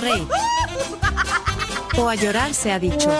[0.00, 0.26] reír.
[1.98, 3.10] O a llorar se ha dicho.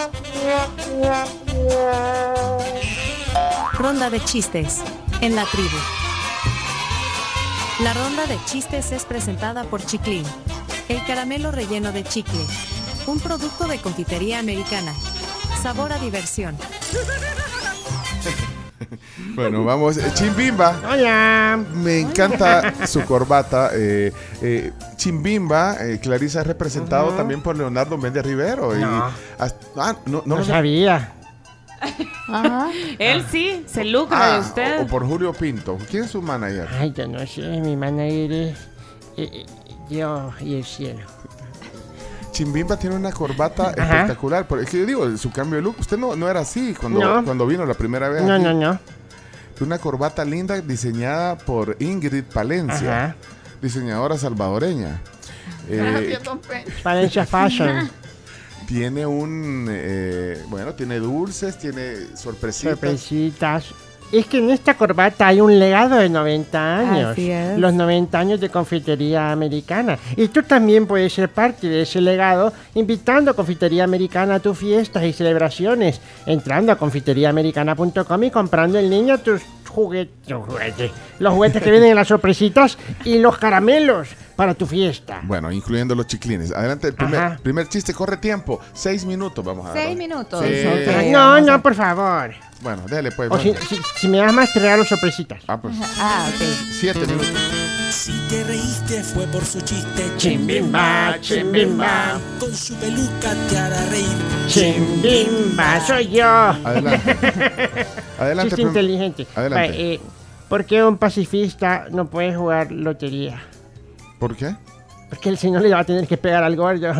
[3.74, 4.80] Ronda de chistes.
[5.20, 5.76] En la tribu.
[7.82, 10.24] La ronda de chistes es presentada por Chiclin.
[10.88, 12.40] El caramelo relleno de chicle.
[13.06, 14.92] Un producto de confitería americana.
[15.62, 16.56] Sabor a diversión.
[19.34, 19.96] Bueno, vamos.
[19.98, 20.80] Eh, Chimbimba.
[20.90, 21.62] Hola.
[21.74, 23.70] Me encanta su corbata.
[23.74, 24.12] eh,
[24.42, 28.76] eh, Chimbimba, eh, Clarisa es representado también por Leonardo Méndez Rivero.
[28.76, 29.10] y No.
[29.38, 30.50] hasta- ah, no, no No lo sé.
[30.50, 31.12] sabía.
[32.98, 34.78] Él sí, se lucra Ah, de usted.
[34.80, 35.78] o, o por Julio Pinto.
[35.90, 36.68] ¿Quién es su manager?
[36.78, 38.58] Ay, yo no sé, mi manager es
[39.16, 39.46] eh, eh,
[39.88, 41.00] Dios y el cielo.
[42.32, 44.00] Chimbimba tiene una corbata Ajá.
[44.02, 44.46] espectacular.
[44.46, 45.76] Pero es que yo digo, su cambio de look.
[45.80, 47.24] Usted no, no era así cuando, No.
[47.24, 48.22] cuando vino la primera vez.
[48.22, 48.44] No, aquí.
[48.44, 48.78] no, no.
[49.60, 53.16] Una corbata linda diseñada por Ingrid Palencia, Ajá.
[53.60, 55.00] Diseñadora salvadoreña.
[55.72, 56.18] Eh,
[56.82, 57.88] Valencia Fashion.
[58.66, 62.72] tiene un, eh, bueno, tiene dulces, tiene sorpresitas.
[62.72, 63.66] Sorpresitas.
[64.12, 67.12] Es que en esta corbata hay un legado de 90 años.
[67.12, 67.58] Así es.
[67.58, 69.98] Los 90 años de confitería americana.
[70.16, 74.58] Y tú también puedes ser parte de ese legado invitando a Confitería Americana a tus
[74.58, 76.00] fiestas y celebraciones.
[76.26, 82.08] Entrando a confiteriaamericana.com y comprando el niño tus juguetes, Los juguetes que vienen en las
[82.08, 85.20] sorpresitas y los caramelos para tu fiesta.
[85.24, 86.52] Bueno, incluyendo los chiclines.
[86.52, 88.60] Adelante, el primer, primer chiste, corre tiempo.
[88.72, 89.82] Seis minutos, vamos a ver.
[89.84, 90.44] Seis minutos.
[90.44, 91.10] Sí.
[91.10, 92.32] No, a- no, por favor.
[92.62, 93.30] Bueno, dale pues.
[93.30, 93.68] O si, vamos.
[93.68, 95.42] si- si me das más, te regalo sorpresitas.
[95.48, 96.42] Ah, pues, Ah, ok.
[96.78, 97.28] siete minutos.
[97.90, 100.12] Si te reíste fue por su chiste.
[100.16, 102.20] Chimbimba, chimbimba.
[102.38, 104.06] Con su peluca te hará reír.
[104.46, 106.24] Chimbimba, soy yo.
[106.24, 107.16] Adelante.
[108.18, 108.50] Adelante.
[108.50, 109.26] Chiste inteligente.
[109.34, 109.68] Adelante.
[109.68, 110.00] Va, eh,
[110.48, 113.42] ¿Por qué un pacifista no puede jugar lotería?
[114.20, 114.54] ¿Por qué?
[115.08, 116.92] Porque el señor le va a tener que pegar al gordo.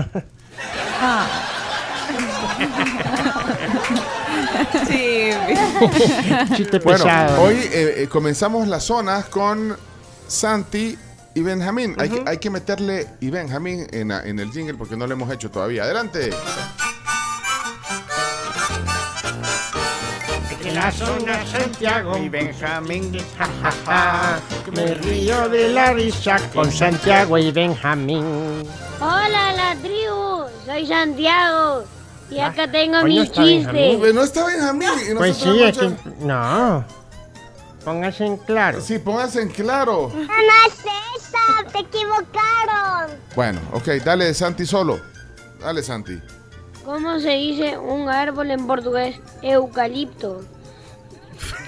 [4.89, 5.31] Sí.
[6.57, 7.43] Chiste Bueno, pesado.
[7.43, 9.77] hoy eh, eh, comenzamos las zonas con
[10.31, 10.97] Santi
[11.35, 11.95] y Benjamín.
[11.99, 15.13] hay, que, hay que meterle y Benjamín en, la- en el jingle porque no lo
[15.15, 15.83] hemos hecho todavía.
[15.83, 16.31] Adelante.
[20.65, 23.13] En la zona Santiago Y Benjamín.
[23.37, 24.41] ja, ja, ja,
[24.73, 28.63] me río de la risa con Santiago y Benjamín.
[29.01, 30.45] Hola, la tribu.
[30.65, 31.85] Soy Santiago.
[32.31, 33.91] Y acá tengo mis está Benjamín.
[33.95, 34.15] chistes.
[34.15, 34.89] No está Benjamín.
[35.11, 35.91] y Pues sí, es que...
[36.21, 36.85] No.
[37.85, 38.81] Póngase en claro.
[38.81, 40.13] Sí, pónganse en claro.
[40.15, 40.75] No es
[41.17, 43.11] esa, te equivocaron.
[43.35, 45.01] Bueno, ok, dale Santi solo.
[45.61, 46.21] Dale Santi.
[46.85, 49.17] ¿Cómo se dice un árbol en portugués?
[49.43, 50.43] Eucalipto.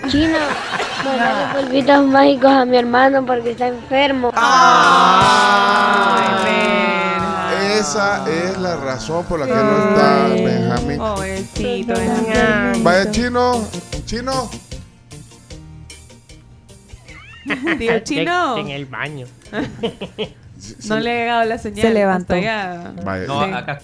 [0.08, 0.38] Chino,
[1.04, 4.32] mandale polvitos mágicos a mi hermano porque está enfermo.
[4.34, 7.78] Ay, Benja.
[7.78, 10.98] Esa es la razón por la que no está Benjamín.
[10.98, 12.72] Pobrecito, Benja.
[12.78, 13.64] Vaya chino,
[14.04, 14.50] chino.
[17.78, 18.56] Tío chino.
[18.58, 19.26] En el baño.
[20.84, 21.82] No le ha llegado la señal.
[21.88, 22.36] Se levantó.
[23.26, 23.80] No, acá,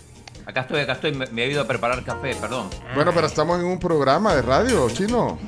[0.47, 1.13] acá estoy, acá estoy.
[1.13, 2.71] Me, me he ido a preparar café, perdón.
[2.95, 5.41] Bueno, pero estamos en un programa de radio, chino.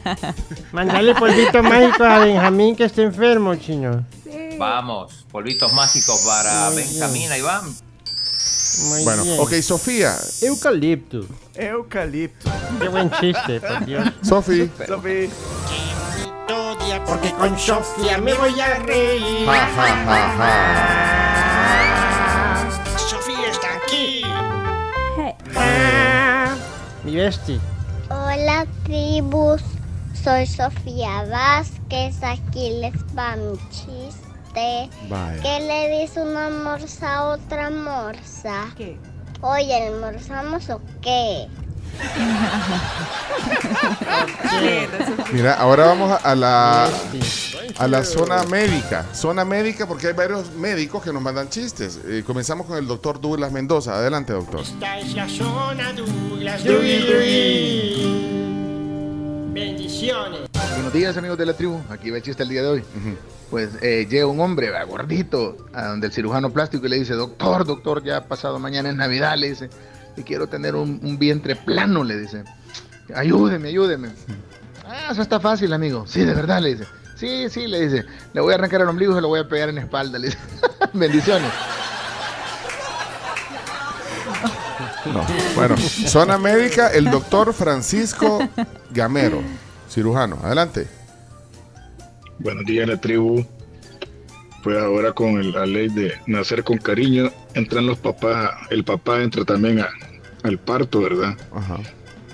[0.72, 4.04] Mandale polvitos mágicos a Benjamín que está enfermo, chino.
[4.58, 7.62] Vamos, polvitos mágicos para Muy Benjamín, ahí va.
[7.62, 9.40] Muy Bueno, bien.
[9.40, 10.16] ok, Sofía.
[10.42, 11.24] Eucalipto.
[11.54, 12.50] Eucalipto.
[12.78, 14.06] Qué buen chiste, por Dios.
[14.22, 14.70] Sofi.
[14.86, 15.30] Sofi.
[17.08, 19.46] Porque con Sofía me voy a reír.
[19.46, 20.52] Ja, ja, ja, ja.
[22.98, 24.22] Sofía está aquí.
[25.16, 25.34] Hey.
[25.56, 26.54] Ah,
[27.04, 27.58] mi bestie.
[28.10, 29.62] Hola, tribus.
[30.22, 32.22] Soy Sofía Vázquez.
[32.22, 34.90] Aquí les va mi chiste.
[35.08, 35.42] Vaya.
[35.42, 38.66] ¿Qué le dice una morsa a otra morsa?
[38.76, 38.98] ¿Qué?
[39.40, 41.48] Oye, ¿almorzamos o qué?
[45.32, 46.90] Mira, ahora vamos a, la
[47.78, 49.06] a la zona médica.
[49.14, 52.00] Zona médica porque hay varios médicos que nos mandan chistes.
[52.06, 53.96] Eh, comenzamos con el doctor Douglas Mendoza.
[53.96, 54.60] Adelante, doctor.
[54.60, 56.64] Esta es la zona Douglas.
[56.64, 58.24] Dugui, dugui.
[59.52, 60.40] Bendiciones.
[60.74, 61.80] Buenos días, amigos de la tribu.
[61.90, 62.84] Aquí va el chiste el día de hoy.
[63.50, 67.14] Pues eh, llega un hombre va, gordito a donde el cirujano plástico y le dice,
[67.14, 69.70] doctor, doctor, ya ha pasado mañana es Navidad, le dice,
[70.18, 72.44] y quiero tener un, un vientre plano, le dice.
[73.14, 74.08] Ayúdeme, ayúdeme.
[74.84, 76.04] Ah, eso está fácil, amigo.
[76.06, 76.84] Sí, de verdad, le dice.
[77.16, 78.04] Sí, sí, le dice.
[78.32, 80.18] Le voy a arrancar el ombligo y se lo voy a pegar en la espalda,
[80.18, 80.38] le dice.
[80.92, 81.50] Bendiciones.
[85.12, 85.24] No.
[85.54, 88.40] Bueno, zona médica, el doctor Francisco
[88.90, 89.42] Gamero,
[89.88, 90.38] cirujano.
[90.42, 90.86] Adelante.
[92.38, 93.44] Buenos días, la tribu.
[94.62, 99.22] Pues ahora con el- la ley de nacer con cariño, entran los papás, el papá
[99.22, 99.88] entra también a-
[100.42, 101.36] al parto, ¿verdad?
[101.54, 101.78] Ajá.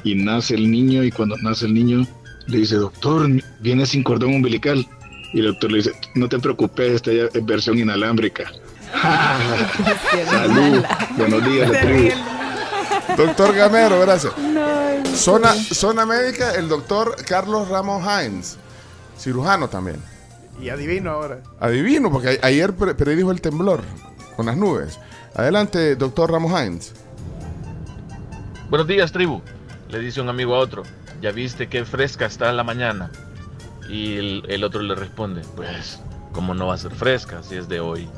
[0.02, 2.06] Y nace el niño y cuando nace el niño
[2.46, 3.28] le dice, doctor,
[3.60, 4.86] viene sin cordón umbilical.
[5.32, 8.44] Y el doctor le dice, no te preocupes, esta ya es versión inalámbrica.
[10.30, 10.84] Salud,
[11.16, 12.10] buenos días, la tribu.
[13.16, 14.32] Doctor Gamero, gracias.
[15.14, 18.56] Zona, zona médica, el doctor Carlos Ramos Hines,
[19.18, 19.96] cirujano también.
[20.60, 21.40] Y adivino ahora.
[21.60, 23.82] Adivino, porque ayer pre- predijo el temblor
[24.36, 24.98] con las nubes.
[25.34, 26.92] Adelante, doctor Ramos Hines.
[28.74, 29.40] Buenos días, tribu.
[29.88, 30.82] Le dice un amigo a otro.
[31.22, 33.08] ¿Ya viste qué fresca está en la mañana?
[33.88, 36.00] Y el, el otro le responde, pues,
[36.32, 38.00] ¿cómo no va a ser fresca si es de hoy?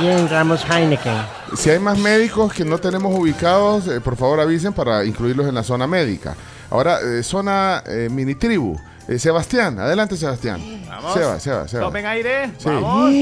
[0.00, 1.16] Bien, Ramos Heineken.
[1.56, 5.56] Si hay más médicos que no tenemos ubicados, eh, por favor avisen para incluirlos en
[5.56, 6.36] la zona médica.
[6.70, 8.78] Ahora, eh, zona eh, mini tribu.
[9.08, 10.84] Eh, Sebastián, adelante Sebastián.
[10.86, 11.14] Vamos.
[11.14, 11.82] Seba, Seba, Seba.
[11.82, 12.52] Tomen aire.
[12.58, 12.66] Sí.
[12.66, 13.12] Vamos.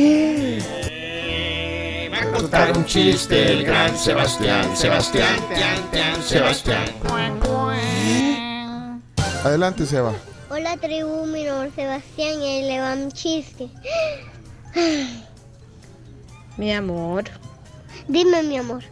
[2.19, 6.85] A contar un chiste el gran Sebastián, Sebastián, tian, tian, Sebastián.
[9.45, 10.15] Adelante Seba.
[10.51, 13.69] Hola tribu, mi nombre es Sebastián y ahí le va mi chiste.
[16.57, 17.25] Mi amor,
[18.09, 18.83] Dime mi amor,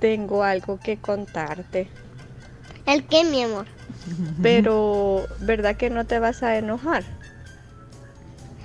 [0.00, 1.88] tengo algo que contarte.
[2.86, 3.66] ¿el qué mi amor?
[4.42, 7.04] Pero, ¿verdad que no te vas a enojar?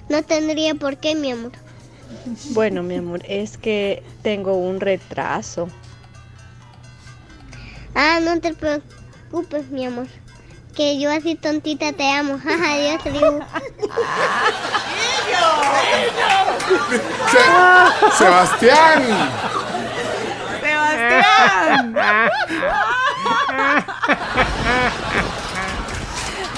[0.09, 1.51] No tendría por qué mi amor.
[2.51, 5.67] Bueno, mi amor, es que tengo un retraso.
[7.95, 10.07] Ah, no te preocupes mi amor.
[10.75, 12.39] Que yo así tontita te amo.
[12.39, 13.39] Jaja, adiós tribu.
[17.31, 19.03] Se- Sebastián.
[20.61, 21.95] ¡Sebastián!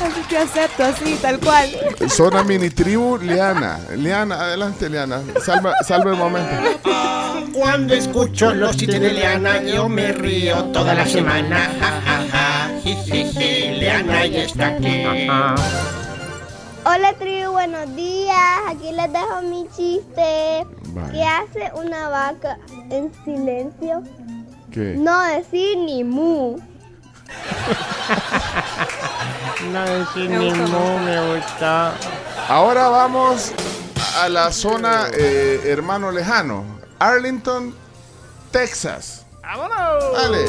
[0.06, 1.69] Así que acepto, así, tal cual.
[2.10, 3.80] Zona mini tribu, Liana.
[3.96, 5.22] Liana, adelante Liana.
[5.44, 6.52] Salva, salva el momento.
[7.54, 11.72] Cuando escucho los chistes de Leana, yo me río toda la semana.
[11.80, 12.69] Ja.
[13.40, 15.07] Leana ya está aquí.
[16.86, 18.38] Hola tribu, buenos días.
[18.68, 20.68] Aquí les dejo mi chiste.
[20.90, 21.13] Vale.
[21.13, 22.60] ¿Qué hace una vaca
[22.92, 24.04] en silencio?
[24.72, 24.94] ¿Qué?
[24.98, 26.60] No decir ni mu.
[29.63, 31.94] No decir Me ni gusta me gusta.
[32.50, 33.54] Ahora vamos
[34.22, 36.66] a la zona eh, hermano lejano.
[37.00, 37.74] Arlington,
[38.52, 39.25] Texas.
[39.42, 40.13] ¡Vámonos!
[40.13, 40.46] Dale.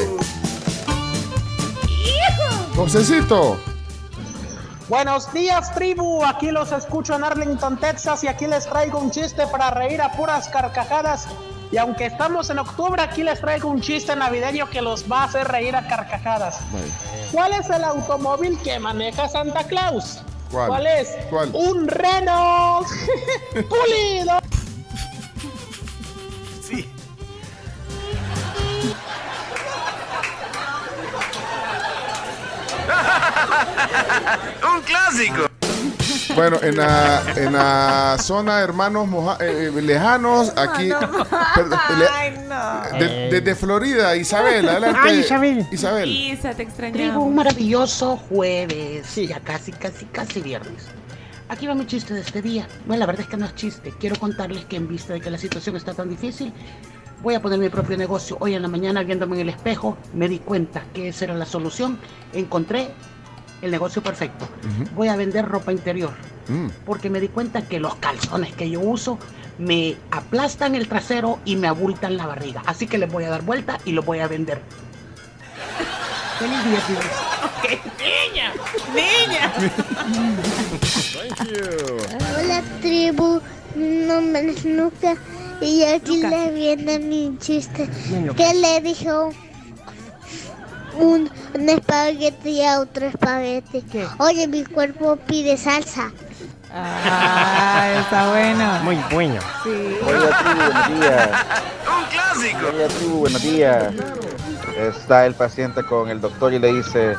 [2.75, 3.57] Josecito.
[4.89, 6.23] Buenos días, tribu.
[6.23, 10.11] Aquí los escucho en Arlington, Texas, y aquí les traigo un chiste para reír a
[10.11, 11.27] puras carcajadas.
[11.71, 15.23] Y aunque estamos en octubre, aquí les traigo un chiste navideño que los va a
[15.25, 16.59] hacer reír a carcajadas.
[17.31, 20.21] ¿Cuál es el automóvil que maneja Santa Claus?
[20.49, 20.87] ¿Cuál?
[20.87, 21.09] es?
[21.29, 21.49] ¿Cuál?
[21.53, 22.87] Un Renault
[23.69, 24.39] pulido.
[26.61, 26.89] Sí.
[34.73, 35.56] Un clásico.
[36.37, 40.89] Bueno, en la, en la zona hermanos moja- eh, eh, lejanos, aquí.
[41.55, 42.97] perdón, le- Ay, no.
[42.99, 44.99] de- desde Florida, Isabel, adelante.
[45.03, 45.67] Ay, Isabel.
[45.71, 46.09] Isabel.
[46.09, 47.23] Isa, te extrañamos.
[47.25, 49.15] un maravilloso jueves.
[49.15, 50.85] Ya casi, casi, casi viernes.
[51.49, 52.67] Aquí va mi chiste de este día.
[52.85, 53.93] Bueno, la verdad es que no es chiste.
[53.99, 56.53] Quiero contarles que en vista de que la situación está tan difícil,
[57.23, 58.37] voy a poner mi propio negocio.
[58.41, 61.45] Hoy en la mañana, viéndome en el espejo, me di cuenta que esa era la
[61.45, 61.97] solución.
[62.33, 62.89] Encontré
[63.61, 64.47] el negocio perfecto.
[64.95, 66.11] Voy a vender ropa interior.
[66.47, 66.67] Mm.
[66.85, 69.19] Porque me di cuenta que los calzones que yo uso
[69.57, 72.61] me aplastan el trasero y me abultan la barriga.
[72.65, 74.61] Así que les voy a dar vuelta y los voy a vender.
[76.39, 76.97] Feliz día, tío.
[77.97, 78.53] ¡Niña!
[78.93, 79.53] ¡Niña!
[82.37, 83.41] Hola tribu,
[83.75, 85.15] mi nombre es Luca
[85.59, 87.89] y aquí les viene mi chiste.
[88.35, 89.31] ¿Qué le dijo
[90.99, 93.83] un, un espagueti a otro espagueti?
[94.19, 96.11] Oye, mi cuerpo pide salsa.
[96.73, 98.79] Ah, está bueno.
[98.83, 99.39] Muy bueno.
[99.63, 99.97] Sí.
[100.05, 101.29] Hola tribu, buenos días.
[101.87, 102.59] Un clásico.
[102.67, 103.93] Hola tribu, buenos días.
[104.77, 107.15] Está el paciente con el doctor y le dice,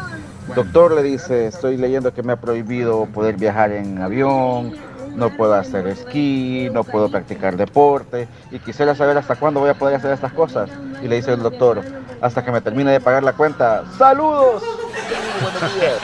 [0.55, 4.77] doctor le dice, estoy leyendo que me ha prohibido poder viajar en avión,
[5.17, 9.75] no puedo hacer esquí, no puedo practicar deporte y quisiera saber hasta cuándo voy a
[9.75, 10.71] poder hacer estas cosas.
[11.03, 11.83] Y le dice el doctor,
[12.21, 13.85] hasta que me termine de pagar la cuenta.
[13.97, 14.63] ¡Saludos!
[15.43, 15.99] Buenos días.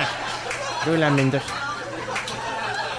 [0.86, 1.44] Lula Mendoza.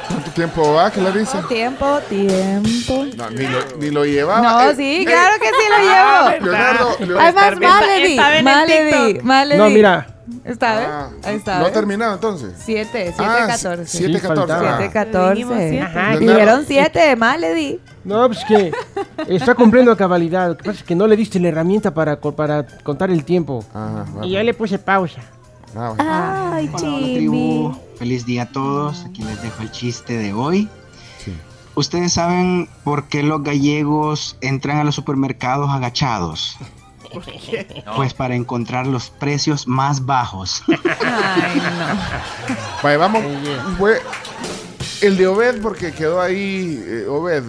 [0.07, 0.91] ¿Cuánto tiempo va?
[0.91, 1.37] ¿Qué le dice?
[1.49, 3.05] Tiempo, tiempo.
[3.17, 4.41] No, ni lo, ni lo llevaba.
[4.63, 6.45] No, Eh, sí, eh, claro que sí lo ah, llevo.
[6.45, 7.19] Leonardo, Leonardo.
[7.19, 9.57] Además, está Maledi, Maledi.
[9.57, 10.07] No, mira,
[10.43, 10.87] Está, ¿eh?
[10.89, 11.59] Ah, Ahí está.
[11.59, 12.53] ¿No ha terminado entonces?
[12.63, 13.85] 7, 7, Ah, 14.
[13.85, 14.53] siete, catorce.
[14.53, 14.75] Ah.
[14.77, 15.33] 7, 14.
[15.33, 15.81] Dijimos siete.
[15.81, 17.79] Ajá, Y y- Dijeron 7, más le di.
[18.05, 18.71] No, pues que
[19.27, 20.49] está cumpliendo a cabalidad.
[20.49, 23.25] Lo que pasa es que no le diste la herramienta para, co- para contar el
[23.25, 23.65] tiempo.
[24.23, 25.21] y yo le puse pausa.
[25.97, 27.75] Ay, Hola, tribu.
[27.97, 29.03] Feliz día a todos.
[29.05, 30.69] Aquí les dejo el chiste de hoy.
[31.77, 36.57] ¿Ustedes saben por qué los gallegos entran a los supermercados agachados?
[37.95, 40.61] Pues para encontrar los precios más bajos.
[40.67, 41.61] Ay,
[42.83, 43.23] Vaya, vamos.
[43.77, 44.01] Fue
[45.01, 47.43] el de Obed porque quedó ahí eh, Obed.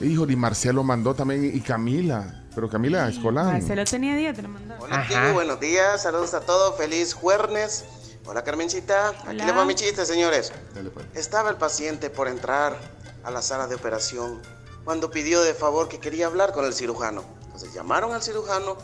[0.00, 2.42] Híjole, y Marcelo mandó también y Camila.
[2.54, 3.52] Pero Camila Escolán.
[3.52, 4.76] Marcelo tenía día, te lo mandó.
[4.80, 7.84] Hola, tribu, buenos días, saludos a todos, feliz jueves.
[8.26, 9.10] Hola, Carmencita.
[9.26, 10.52] Aquí les va mi chiste, señores.
[10.74, 11.06] Dale, pues.
[11.14, 12.76] Estaba el paciente por entrar
[13.24, 14.42] a la sala de operación
[14.84, 17.24] cuando pidió de favor que quería hablar con el cirujano.
[17.44, 18.76] Entonces llamaron al cirujano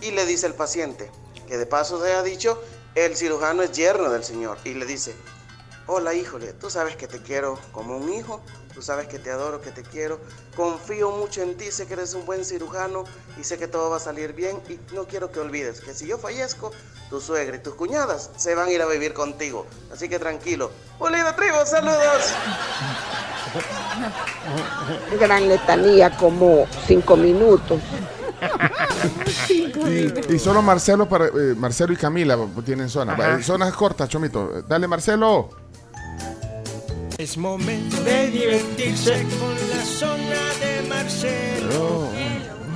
[0.00, 1.10] y le dice el paciente,
[1.48, 2.62] que de paso se ha dicho,
[2.94, 4.58] el cirujano es yerno del señor.
[4.64, 5.14] Y le dice,
[5.92, 8.40] hola híjole, tú sabes que te quiero como un hijo,
[8.72, 10.20] tú sabes que te adoro, que te quiero,
[10.54, 13.02] confío mucho en ti, sé que eres un buen cirujano
[13.40, 16.06] y sé que todo va a salir bien y no quiero que olvides que si
[16.06, 16.70] yo fallezco,
[17.10, 19.66] tu suegra y tus cuñadas se van a ir a vivir contigo.
[19.92, 20.70] Así que tranquilo.
[21.00, 22.34] Unida tribu, saludos.
[25.18, 27.80] Gran letanía, como cinco minutos.
[29.48, 33.14] Y, y solo Marcelo para eh, Marcelo y Camila tienen zona.
[33.14, 33.36] Ajá.
[33.36, 34.62] Va, Zonas cortas, Chomito.
[34.62, 35.50] Dale, Marcelo.
[37.20, 42.08] Es momento de divertirse con la zona de Marcelo.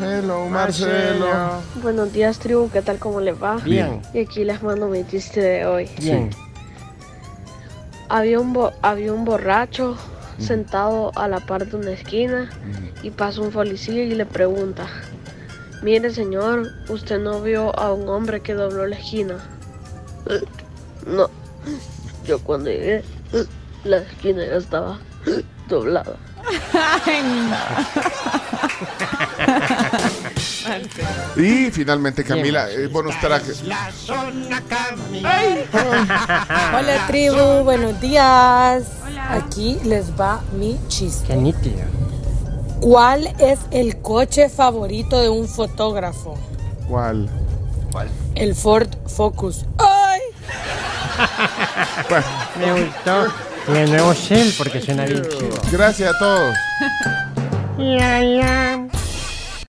[0.02, 1.62] Hello, Marcelo.
[1.82, 2.98] Buenos días, tribu, ¿qué tal?
[2.98, 3.56] ¿Cómo les va?
[3.56, 4.02] Bien.
[4.12, 5.88] Y aquí les mando mi chiste de hoy.
[5.98, 6.28] Bien.
[8.10, 9.96] Había un, bo- había un borracho
[10.38, 12.50] sentado a la par de una esquina
[13.02, 14.86] y pasa un policía y le pregunta,
[15.82, 19.38] mire señor, ¿usted no vio a un hombre que dobló la esquina?
[20.28, 20.42] "Eh,
[21.06, 21.30] No,
[22.26, 23.02] yo cuando llegué,
[23.84, 24.98] la esquina ya estaba
[25.68, 26.16] doblada.
[31.36, 33.42] Y finalmente Camila, eh, bonus track.
[33.64, 34.62] La zona
[36.74, 38.84] Hola tribu, buenos días.
[39.28, 41.26] Aquí les va mi chiste.
[41.28, 41.82] Qué nítido.
[42.80, 46.38] ¿Cuál es el coche favorito de un fotógrafo?
[46.88, 47.28] ¿Cuál?
[48.34, 49.66] El Ford Focus.
[49.78, 50.20] ¡Ay!
[52.58, 53.26] Me gustó.
[53.72, 55.54] Y el nuevo Shell porque suena bien chido.
[55.72, 56.54] Gracias a todos.
[57.78, 58.83] Ya, ya.